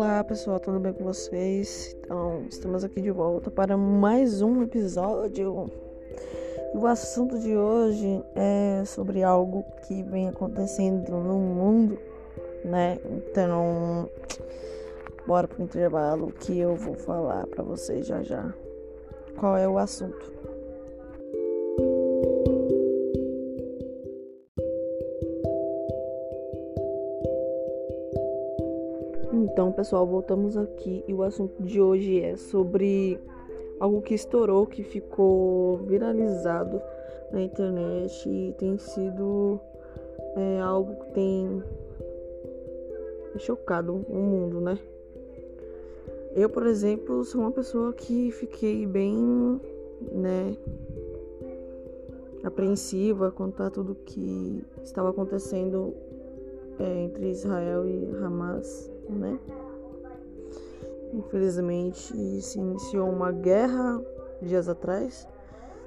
[0.00, 1.96] Olá pessoal, tudo bem com vocês?
[1.98, 5.68] Então, estamos aqui de volta para mais um episódio.
[6.72, 11.98] O assunto de hoje é sobre algo que vem acontecendo no mundo,
[12.64, 13.00] né?
[13.10, 14.08] Então,
[15.26, 18.54] bora pro intervalo que eu vou falar para vocês já já.
[19.36, 20.32] Qual é o assunto?
[29.58, 33.20] Então, pessoal, voltamos aqui e o assunto de hoje é sobre
[33.80, 36.80] algo que estourou, que ficou viralizado
[37.32, 39.58] na internet e tem sido
[40.36, 41.60] é, algo que tem
[43.38, 44.78] chocado o mundo, né?
[46.36, 49.60] Eu, por exemplo, sou uma pessoa que fiquei bem,
[50.12, 50.56] né,
[52.44, 55.94] apreensiva quanto a tudo que estava acontecendo
[56.78, 59.38] é, entre Israel e Hamas né?
[61.12, 64.00] Infelizmente se iniciou uma guerra
[64.42, 65.26] dias atrás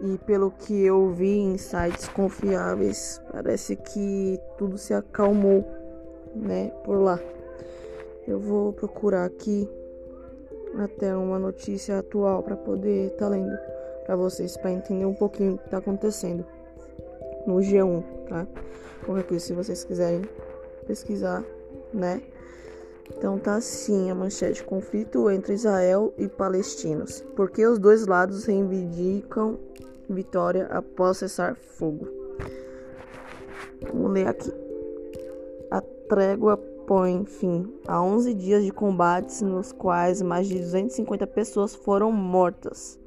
[0.00, 5.64] e pelo que eu vi em sites confiáveis, parece que tudo se acalmou,
[6.34, 7.20] né, por lá.
[8.26, 9.68] Eu vou procurar aqui
[10.78, 13.56] até uma notícia atual para poder estar tá lendo
[14.04, 16.44] para vocês para entender um pouquinho o que está acontecendo
[17.46, 18.46] no G1, tá?
[19.04, 20.22] Qualquer coisa se vocês quiserem
[20.86, 21.44] pesquisar,
[21.92, 22.22] né?
[23.10, 27.22] Então tá assim a manchete: conflito entre Israel e palestinos.
[27.34, 29.58] Porque os dois lados reivindicam
[30.08, 32.08] vitória após cessar fogo.
[33.92, 34.52] Vamos ler aqui.
[35.70, 41.74] A trégua põe fim a 11 dias de combates nos quais mais de 250 pessoas
[41.74, 42.98] foram mortas.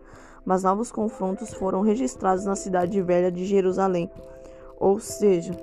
[0.45, 4.09] Mas novos confrontos foram registrados na cidade velha de Jerusalém.
[4.79, 5.55] Ou seja,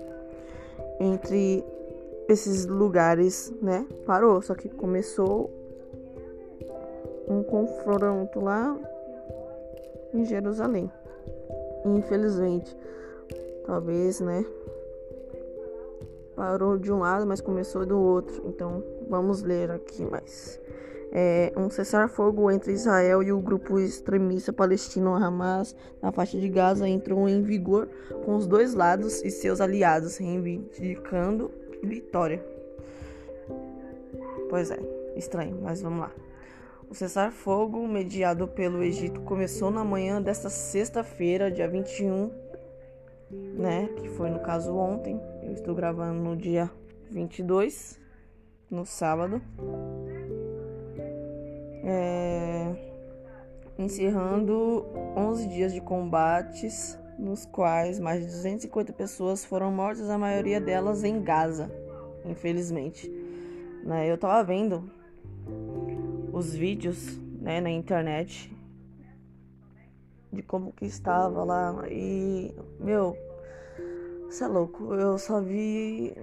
[0.98, 1.64] entre
[2.28, 3.86] esses lugares, né?
[4.06, 5.50] Parou, só que começou
[7.28, 8.76] um confronto lá
[10.12, 10.90] em Jerusalém.
[11.84, 12.76] Infelizmente,
[13.66, 14.44] talvez, né?
[16.36, 18.42] Parou de um lado, mas começou do outro.
[18.46, 20.60] Então, vamos ler aqui mais.
[21.14, 26.88] É, um cessar-fogo entre Israel e o grupo extremista palestino Hamas na faixa de Gaza
[26.88, 27.86] entrou em vigor
[28.24, 31.50] com os dois lados e seus aliados reivindicando
[31.82, 32.44] Vitória.
[34.48, 34.78] Pois é,
[35.16, 36.12] estranho, mas vamos lá.
[36.88, 42.30] O cessar-fogo mediado pelo Egito começou na manhã desta sexta-feira, dia 21,
[43.30, 43.88] né?
[43.96, 45.18] Que foi no caso ontem.
[45.42, 46.70] Eu estou gravando no dia
[47.10, 47.98] 22,
[48.70, 49.40] no sábado.
[51.84, 52.74] É,
[53.78, 60.60] encerrando 11 dias de combates nos quais mais de 250 pessoas foram mortas, a maioria
[60.60, 61.70] delas em Gaza,
[62.24, 63.08] infelizmente.
[63.84, 64.10] Né?
[64.10, 64.90] Eu tava vendo
[66.32, 68.52] os vídeos né, na internet
[70.32, 73.16] de como que estava lá e, meu,
[74.26, 76.14] você é louco, eu só vi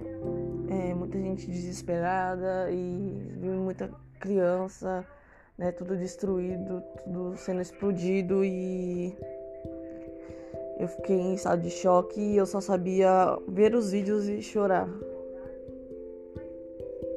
[0.68, 5.06] é, muita gente desesperada e vi muita criança,
[5.56, 9.16] né, tudo destruído, tudo sendo explodido e
[10.80, 14.88] eu fiquei em estado de choque e eu só sabia ver os vídeos e chorar.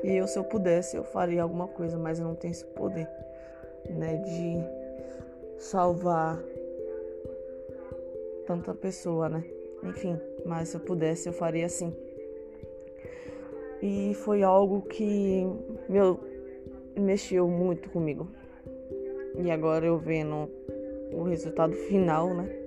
[0.03, 3.07] E eu, se eu pudesse, eu faria alguma coisa, mas eu não tenho esse poder,
[3.89, 4.57] né, de
[5.57, 6.43] salvar
[8.45, 9.45] tanta pessoa, né?
[9.81, 11.95] Enfim, mas se eu pudesse, eu faria assim.
[13.81, 15.47] E foi algo que,
[15.87, 16.19] meu,
[16.97, 18.27] mexeu muito comigo.
[19.37, 20.49] E agora eu vendo
[21.13, 22.62] o resultado final, né?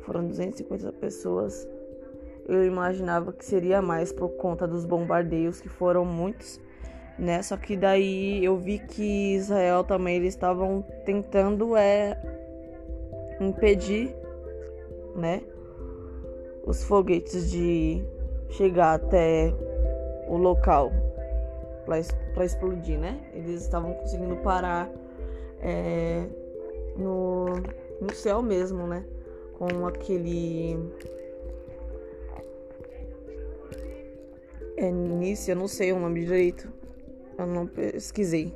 [0.00, 1.68] Foram 250 pessoas.
[2.46, 6.60] Eu imaginava que seria mais por conta dos bombardeios, que foram muitos,
[7.18, 7.42] né?
[7.42, 12.20] Só que daí eu vi que Israel também eles estavam tentando é
[13.40, 14.14] impedir,
[15.14, 15.42] né?
[16.64, 18.04] Os foguetes de
[18.50, 19.54] chegar até
[20.28, 20.92] o local
[21.84, 23.20] para explodir, né?
[23.34, 24.88] Eles estavam conseguindo parar
[25.60, 26.26] é,
[26.96, 27.46] no,
[28.00, 29.04] no céu mesmo, né?
[29.60, 30.74] Com aquele
[34.78, 36.72] é início, eu não sei o nome direito.
[37.36, 38.54] Eu não pesquisei.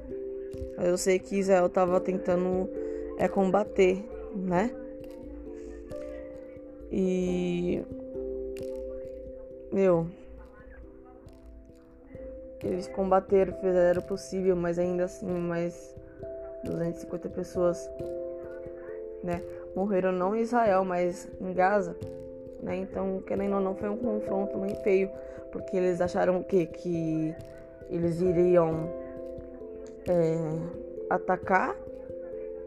[0.82, 2.70] Eu sei que Israel estava tentando
[3.18, 4.02] é combater,
[4.34, 4.70] né?
[6.90, 7.82] E
[9.70, 10.06] meu
[12.62, 15.94] eles combateram, fizeram o possível, mas ainda assim mais
[16.64, 17.90] 250 pessoas,
[19.22, 19.42] né?
[19.74, 21.96] Morreram não em Israel, mas em Gaza.
[22.62, 22.76] Né?
[22.76, 25.10] Então, querendo ou não, foi um confronto muito feio,
[25.52, 26.66] porque eles acharam o quê?
[26.66, 27.34] Que
[27.90, 28.88] eles iriam
[30.08, 30.38] é,
[31.10, 31.76] atacar,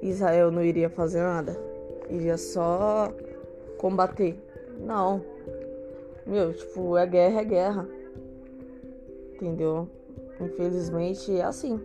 [0.02, 1.58] Israel não iria fazer nada,
[2.10, 3.12] iria só
[3.78, 4.38] combater.
[4.80, 5.22] Não.
[6.26, 7.90] Meu, tipo, é guerra, é guerra.
[9.34, 9.88] Entendeu?
[10.40, 11.80] Infelizmente é assim.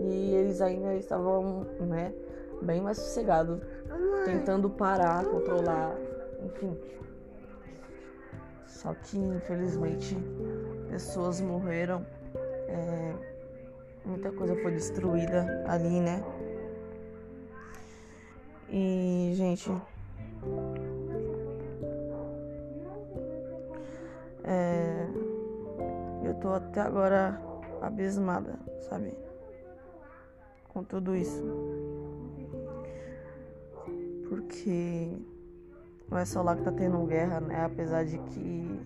[0.00, 2.12] E eles ainda estavam, né,
[2.62, 3.60] bem mais sossegados,
[4.24, 5.94] tentando parar, controlar,
[6.44, 6.78] enfim.
[8.66, 10.16] Só que infelizmente
[10.88, 12.04] pessoas morreram,
[12.68, 13.14] é,
[14.04, 16.24] muita coisa foi destruída ali, né?
[18.68, 19.70] E, gente,
[24.44, 25.06] é,
[26.24, 27.38] eu tô até agora
[27.82, 29.14] abismada, sabe?
[30.72, 31.44] Com tudo isso.
[34.52, 35.08] Porque
[36.10, 37.64] não é só lá que tá tendo guerra, né?
[37.64, 38.80] Apesar de que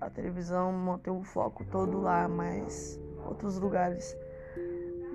[0.00, 4.16] a televisão mantém o foco todo lá, mas outros lugares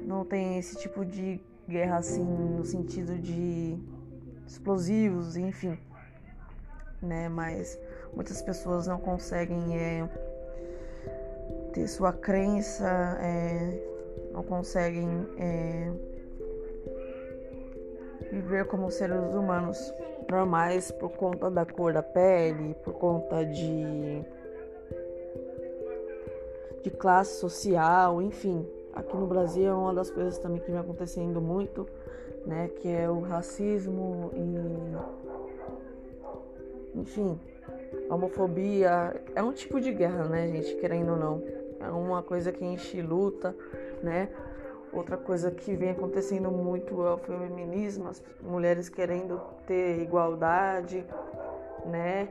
[0.05, 3.79] não tem esse tipo de guerra assim no sentido de
[4.45, 5.79] explosivos, enfim,
[7.01, 7.29] né?
[7.29, 7.79] Mas
[8.13, 10.09] muitas pessoas não conseguem é,
[11.71, 13.81] ter sua crença, é,
[14.33, 15.07] não conseguem
[15.37, 16.10] é,
[18.31, 19.93] viver como seres humanos
[20.29, 24.23] normais por conta da cor da pele, por conta de
[26.81, 28.65] de classe social, enfim.
[28.93, 31.87] Aqui no Brasil é uma das coisas também que vem acontecendo muito,
[32.45, 35.21] né, que é o racismo e
[36.99, 37.39] enfim,
[38.09, 41.43] a homofobia é um tipo de guerra, né, gente, querendo ou não.
[41.79, 43.55] É uma coisa que a gente luta,
[44.03, 44.29] né?
[44.93, 51.05] Outra coisa que vem acontecendo muito é o feminismo, as mulheres querendo ter igualdade,
[51.85, 52.27] né?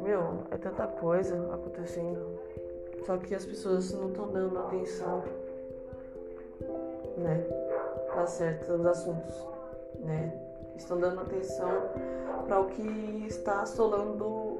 [0.00, 2.40] Meu, é tanta coisa acontecendo.
[3.04, 5.22] Só que as pessoas não estão dando atenção,
[7.18, 7.44] né?
[8.06, 9.46] Para certos assuntos,
[10.00, 10.32] né?
[10.76, 11.68] Estão dando atenção
[12.46, 14.51] para o que está assolando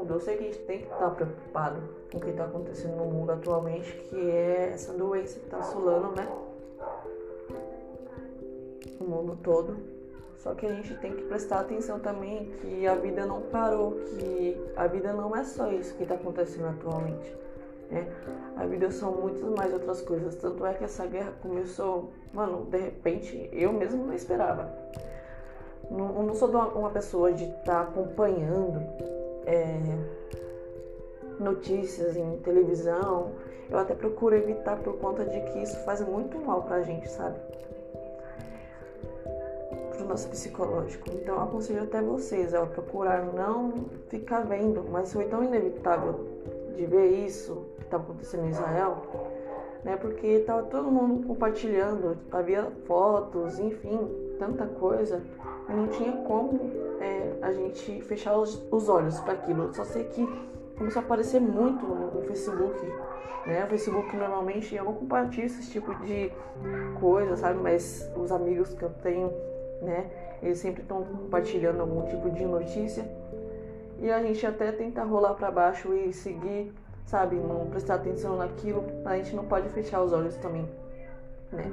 [0.00, 0.14] mundo.
[0.14, 3.04] Eu sei que a gente tem que estar preocupado com o que está acontecendo no
[3.06, 6.28] mundo atualmente, que é essa doença que está assolando, né?
[8.98, 9.76] O mundo todo.
[10.38, 14.58] Só que a gente tem que prestar atenção também que a vida não parou, que
[14.74, 17.36] a vida não é só isso que está acontecendo atualmente.
[17.90, 18.10] Né?
[18.56, 20.34] A vida são muitas mais outras coisas.
[20.36, 24.72] Tanto é que essa guerra começou, mano, de repente eu mesmo não esperava.
[25.90, 28.80] Não, não sou uma pessoa de estar tá acompanhando
[29.46, 29.80] é,
[31.38, 33.32] notícias em televisão.
[33.70, 37.38] Eu até procuro evitar por conta de que isso faz muito mal pra gente, sabe?
[39.96, 41.08] Pro nosso psicológico.
[41.10, 46.26] Então eu aconselho até vocês a procurar não ficar vendo, mas foi tão inevitável
[46.76, 49.02] de ver isso que estava acontecendo em Israel,
[49.84, 49.96] né?
[49.96, 53.98] Porque tava todo mundo compartilhando, havia fotos, enfim,
[54.38, 55.22] tanta coisa,
[55.68, 56.58] e não tinha como
[57.42, 59.72] a gente fechar os, os olhos para aquilo.
[59.74, 60.26] Só sei que
[60.76, 62.80] começou a aparecer muito no, no Facebook.
[63.46, 63.64] Né?
[63.64, 66.30] O Facebook normalmente eu não compartilho esse tipo de
[67.00, 67.58] coisa, sabe?
[67.60, 69.32] Mas os amigos que eu tenho,
[69.82, 70.10] né?
[70.42, 73.04] Eles sempre estão compartilhando algum tipo de notícia.
[73.98, 76.72] E a gente até tenta rolar para baixo e seguir,
[77.04, 77.36] sabe?
[77.36, 78.84] Não prestar atenção naquilo.
[79.04, 80.66] A gente não pode fechar os olhos também,
[81.52, 81.64] né?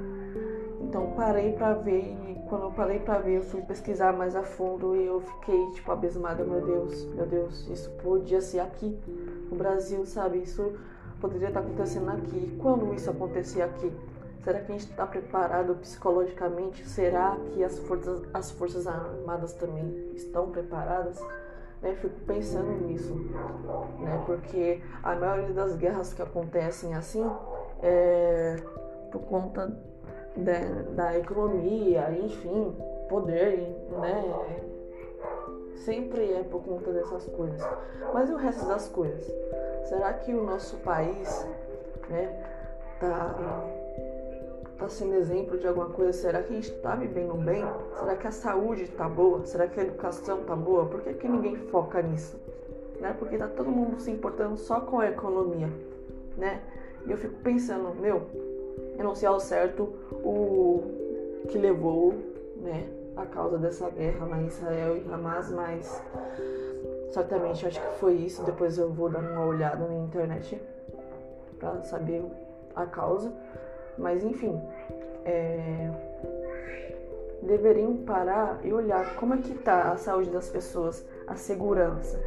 [0.88, 4.42] Então parei para ver e quando eu parei para ver, eu fui pesquisar mais a
[4.42, 8.98] fundo e eu fiquei tipo abismada, meu Deus, meu Deus, isso podia ser aqui
[9.50, 10.38] no Brasil, sabe?
[10.38, 10.78] Isso
[11.20, 12.38] poderia estar acontecendo aqui.
[12.38, 13.92] E quando isso acontecer aqui,
[14.42, 16.88] será que a gente está preparado psicologicamente?
[16.88, 21.22] Será que as forças, as forças armadas também estão preparadas?
[21.82, 23.14] Né, fico pensando nisso,
[24.00, 27.24] né, porque a maioria das guerras que acontecem assim
[27.80, 28.56] é
[29.12, 29.78] por conta
[30.38, 30.58] da,
[30.94, 32.74] da economia, enfim,
[33.08, 33.58] poder,
[34.00, 34.24] né?
[35.76, 37.60] Sempre é por conta dessas coisas.
[38.12, 39.24] Mas e o resto das coisas?
[39.88, 41.46] Será que o nosso país,
[42.10, 42.44] né,
[43.00, 43.34] tá,
[44.78, 46.12] tá sendo exemplo de alguma coisa?
[46.12, 47.64] Será que a gente tá vivendo bem?
[47.98, 49.44] Será que a saúde tá boa?
[49.46, 50.86] Será que a educação tá boa?
[50.86, 52.38] Por que, que ninguém foca nisso?
[53.00, 53.14] Né?
[53.18, 55.68] Porque tá todo mundo se importando só com a economia,
[56.36, 56.60] né?
[57.06, 58.22] E eu fico pensando, meu,
[58.98, 59.84] eu não sei ao certo
[60.24, 60.82] o
[61.48, 62.12] que levou,
[62.56, 66.02] né, a causa dessa guerra na Israel e Hamas, mas
[67.12, 68.42] certamente acho que foi isso.
[68.42, 70.60] Depois eu vou dar uma olhada na internet
[71.60, 72.24] para saber
[72.74, 73.32] a causa.
[73.96, 74.60] Mas enfim,
[75.24, 75.90] é...
[77.42, 82.18] deveriam parar e olhar como é que tá a saúde das pessoas, a segurança,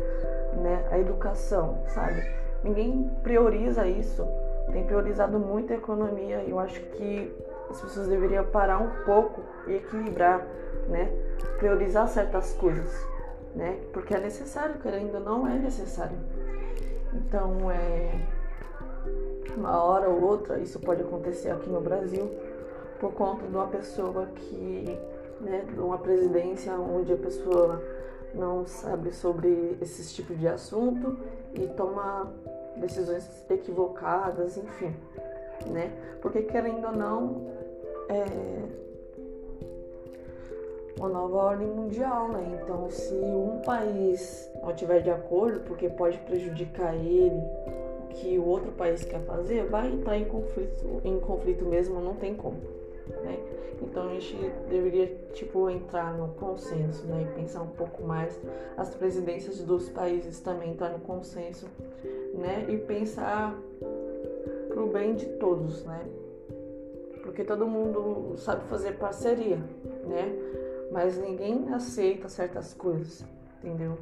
[0.61, 2.25] né, a educação, sabe?
[2.63, 4.25] Ninguém prioriza isso
[4.71, 7.33] tem priorizado muito a economia eu acho que
[7.69, 10.45] as pessoas deveriam parar um pouco e equilibrar,
[10.89, 11.09] né?
[11.57, 12.91] Priorizar certas coisas,
[13.55, 13.79] né?
[13.93, 16.17] Porque é necessário, querendo ou não, é necessário.
[17.13, 18.11] Então, é
[19.55, 22.29] uma hora ou outra, isso pode acontecer aqui no Brasil,
[22.99, 24.99] por conta de uma pessoa que,
[25.39, 27.81] né, de uma presidência onde a pessoa
[28.33, 31.17] não sabe sobre esses tipos de assunto
[31.53, 32.31] e toma
[32.77, 34.95] decisões equivocadas, enfim,
[35.67, 35.91] né?
[36.21, 37.47] Porque querendo ou não,
[38.09, 38.91] é
[40.97, 42.59] uma nova ordem mundial, né?
[42.61, 47.41] Então, se um país não tiver de acordo, porque pode prejudicar ele,
[48.03, 52.15] o que o outro país quer fazer, vai entrar em conflito, em conflito mesmo, não
[52.15, 52.57] tem como,
[53.23, 53.39] né?
[53.81, 54.37] Então a gente
[54.69, 58.39] deveria tipo entrar no consenso, né, e pensar um pouco mais
[58.77, 61.67] as presidências dos países também entrar no consenso,
[62.33, 63.55] né, e pensar
[64.69, 66.05] pro bem de todos, né?
[67.23, 69.57] Porque todo mundo sabe fazer parceria,
[70.07, 70.33] né?
[70.91, 73.23] Mas ninguém aceita certas coisas,
[73.59, 73.97] entendeu?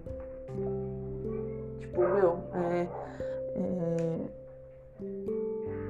[1.79, 2.87] Tipo, meu, é,
[3.55, 4.19] é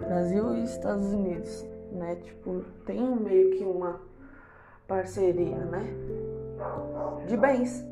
[0.08, 2.16] Brasil e Estados Unidos né?
[2.16, 4.02] Tipo, tem meio que uma
[4.88, 5.86] parceria, né?
[7.28, 7.86] De bens,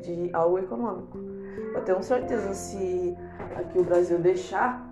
[0.00, 1.18] de algo econômico.
[1.74, 3.16] Eu tenho certeza se
[3.56, 4.86] aqui o Brasil deixar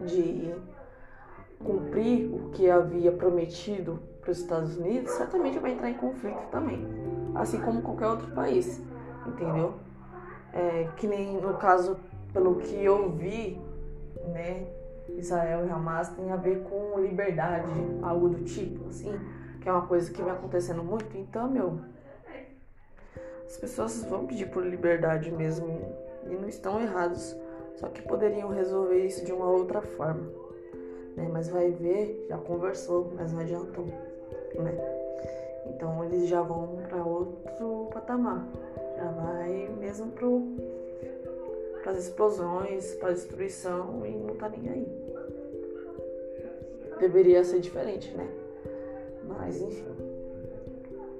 [0.00, 0.54] de
[1.58, 6.86] cumprir o que havia prometido para os Estados Unidos, certamente vai entrar em conflito também,
[7.34, 8.82] assim como qualquer outro país,
[9.26, 9.74] entendeu?
[10.52, 11.98] É, que nem no caso,
[12.32, 13.60] pelo que eu vi,
[14.28, 14.66] né,
[15.18, 17.70] Israel e Hamas tem a ver com liberdade,
[18.02, 19.12] algo do tipo, assim,
[19.60, 21.16] que é uma coisa que vem acontecendo muito.
[21.16, 21.80] Então, meu,
[23.46, 25.80] as pessoas vão pedir por liberdade mesmo
[26.26, 27.36] e não estão errados,
[27.74, 30.30] só que poderiam resolver isso de uma outra forma,
[31.16, 31.28] né?
[31.32, 33.86] Mas vai ver, já conversou, mas não adiantou,
[34.54, 35.00] né?
[35.66, 38.46] Então eles já vão para outro patamar,
[38.96, 40.79] já vai mesmo pro
[41.90, 44.86] para as explosões, para a destruição e não tá nem aí.
[47.00, 48.28] Deveria ser diferente, né?
[49.24, 49.96] Mas enfim.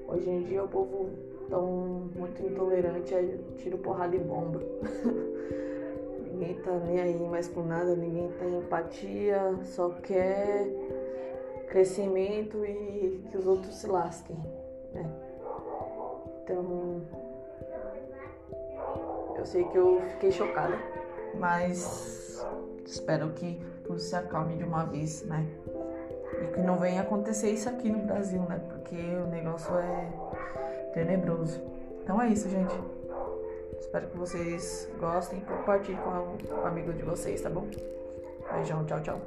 [0.06, 1.10] Hoje em dia o povo
[1.48, 4.60] tão muito intolerante é tiro porrada e bomba.
[6.30, 10.68] ninguém tá nem aí mais por nada, ninguém tem empatia, só quer
[11.66, 14.36] crescimento e que os outros se lasquem,
[14.92, 15.10] né?
[16.44, 17.02] Então
[19.40, 20.78] eu sei que eu fiquei chocada,
[21.34, 22.44] mas
[22.84, 25.46] espero que tudo se acalme de uma vez, né?
[26.42, 28.60] E que não venha acontecer isso aqui no Brasil, né?
[28.68, 31.60] Porque o negócio é tenebroso.
[32.02, 32.74] Então é isso, gente.
[33.78, 37.66] Espero que vocês gostem e compartilhem com o amigo de vocês, tá bom?
[38.52, 39.20] Beijão, tchau, tchau.